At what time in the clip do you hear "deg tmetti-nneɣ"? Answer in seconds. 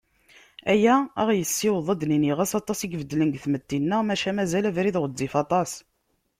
3.31-4.01